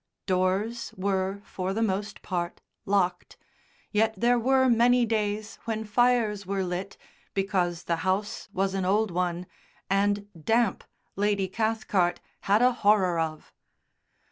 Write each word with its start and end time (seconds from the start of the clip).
Doors 0.25 0.95
were, 0.97 1.43
for 1.45 1.75
the 1.75 1.83
most 1.83 2.23
part, 2.23 2.59
locked, 2.87 3.37
yet 3.91 4.15
there 4.17 4.39
were 4.39 4.67
many 4.67 5.05
days 5.05 5.59
when 5.65 5.83
fires 5.83 6.43
were 6.43 6.63
lit 6.63 6.97
because 7.35 7.83
the 7.83 7.97
house 7.97 8.49
was 8.51 8.73
an 8.73 8.83
old 8.83 9.11
one, 9.11 9.45
and 9.91 10.27
damp 10.43 10.83
Lady 11.15 11.47
Cathcart 11.47 12.19
had 12.39 12.63
a 12.63 12.71
horror 12.73 13.19
of. 13.19 13.53